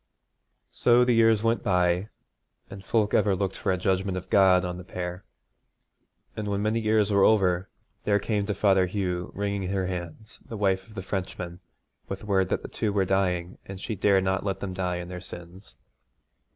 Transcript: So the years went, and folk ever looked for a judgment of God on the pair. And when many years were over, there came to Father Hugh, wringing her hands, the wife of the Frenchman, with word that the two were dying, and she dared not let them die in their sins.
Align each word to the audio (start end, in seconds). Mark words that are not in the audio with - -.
So 0.71 1.05
the 1.05 1.13
years 1.13 1.43
went, 1.43 1.63
and 1.63 2.07
folk 2.83 3.13
ever 3.13 3.35
looked 3.35 3.55
for 3.55 3.71
a 3.71 3.77
judgment 3.77 4.17
of 4.17 4.31
God 4.31 4.65
on 4.65 4.77
the 4.79 4.83
pair. 4.83 5.25
And 6.35 6.47
when 6.47 6.63
many 6.63 6.79
years 6.79 7.11
were 7.11 7.23
over, 7.23 7.69
there 8.03 8.17
came 8.17 8.47
to 8.47 8.55
Father 8.55 8.87
Hugh, 8.87 9.31
wringing 9.35 9.69
her 9.69 9.85
hands, 9.85 10.39
the 10.43 10.57
wife 10.57 10.87
of 10.87 10.95
the 10.95 11.03
Frenchman, 11.03 11.59
with 12.07 12.23
word 12.23 12.49
that 12.49 12.63
the 12.63 12.67
two 12.67 12.91
were 12.91 13.05
dying, 13.05 13.59
and 13.67 13.79
she 13.79 13.93
dared 13.93 14.23
not 14.23 14.43
let 14.43 14.59
them 14.59 14.73
die 14.73 14.95
in 14.97 15.07
their 15.07 15.21
sins. 15.21 15.75